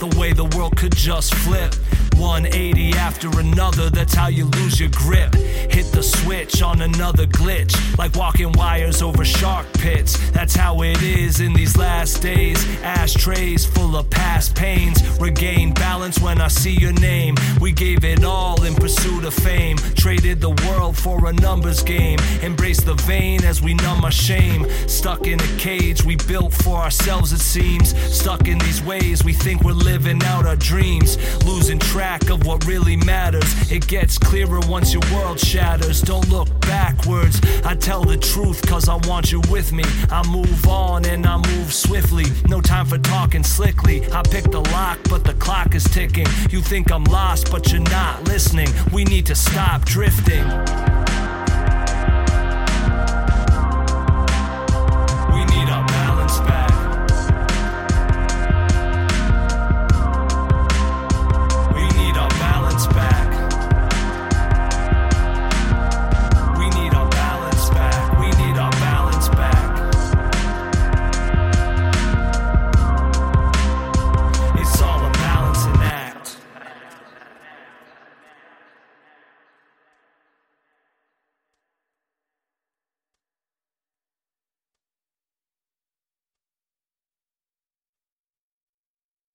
the 0.00 0.18
way 0.18 0.32
the 0.32 0.46
world 0.56 0.74
could 0.76 0.96
just 0.96 1.34
flip. 1.34 1.74
180 2.20 2.92
after 2.98 3.40
another, 3.40 3.88
that's 3.88 4.12
how 4.12 4.28
you 4.28 4.44
lose 4.44 4.78
your 4.78 4.90
grip. 4.90 5.34
Hit 5.34 5.86
the 5.92 6.02
switch 6.02 6.62
on 6.62 6.82
another 6.82 7.26
glitch, 7.26 7.74
like 7.96 8.14
walking 8.14 8.52
wires 8.52 9.00
over 9.00 9.24
shark 9.24 9.66
pits. 9.72 10.30
That's 10.30 10.54
how 10.54 10.82
it 10.82 11.02
is 11.02 11.40
in 11.40 11.54
these 11.54 11.78
last 11.78 12.20
days. 12.20 12.62
Ashtrays 12.82 13.64
full 13.64 13.96
of 13.96 14.10
past 14.10 14.54
pains. 14.54 15.18
Regain 15.18 15.72
balance 15.72 16.20
when 16.20 16.40
I 16.40 16.48
see 16.48 16.74
your 16.74 16.92
name. 16.92 17.36
We 17.58 17.72
gave 17.72 18.04
it 18.04 18.22
all 18.22 18.62
in 18.64 18.74
pursuit 18.74 19.24
of 19.24 19.32
fame. 19.32 19.78
Traded 19.96 20.40
the 20.42 20.50
world 20.68 20.98
for 20.98 21.26
a 21.26 21.32
numbers 21.32 21.82
game. 21.82 22.18
Embrace 22.42 22.82
the 22.82 22.94
vain 22.94 23.44
as 23.44 23.62
we 23.62 23.72
numb 23.74 24.04
our 24.04 24.10
shame. 24.10 24.66
Stuck 24.88 25.26
in 25.26 25.40
a 25.40 25.56
cage 25.56 26.04
we 26.04 26.16
built 26.16 26.52
for 26.52 26.76
ourselves, 26.76 27.32
it 27.32 27.40
seems. 27.40 27.96
Stuck 28.14 28.46
in 28.46 28.58
these 28.58 28.82
ways, 28.82 29.24
we 29.24 29.32
think 29.32 29.62
we're 29.62 29.72
living 29.72 30.22
out 30.24 30.44
our 30.44 30.56
dreams. 30.56 31.16
Losing 31.46 31.78
track 32.10 32.30
of 32.30 32.44
what 32.44 32.66
really 32.66 32.96
matters. 32.96 33.70
It 33.70 33.86
gets 33.86 34.18
clearer 34.18 34.58
once 34.66 34.92
your 34.92 35.02
world 35.12 35.38
shatters. 35.38 36.00
Don't 36.00 36.28
look 36.28 36.48
backwards. 36.60 37.40
I 37.64 37.76
tell 37.76 38.02
the 38.02 38.16
truth 38.16 38.66
cause 38.66 38.88
I 38.88 38.96
want 39.08 39.30
you 39.30 39.40
with 39.48 39.72
me. 39.72 39.84
I 40.10 40.26
move 40.28 40.66
on 40.66 41.04
and 41.04 41.24
I 41.24 41.36
move 41.36 41.72
swiftly. 41.72 42.24
No 42.48 42.60
time 42.60 42.86
for 42.86 42.98
talking 42.98 43.44
slickly. 43.44 44.02
I 44.12 44.22
pick 44.22 44.50
the 44.50 44.60
lock, 44.72 44.98
but 45.08 45.22
the 45.22 45.34
clock 45.34 45.76
is 45.76 45.84
ticking. 45.84 46.26
You 46.50 46.60
think 46.60 46.90
I'm 46.90 47.04
lost, 47.04 47.52
but 47.52 47.70
you're 47.70 47.80
not 47.80 48.24
listening. 48.24 48.68
We 48.92 49.04
need 49.04 49.26
to 49.26 49.36
stop 49.36 49.84
drifting. 49.84 50.89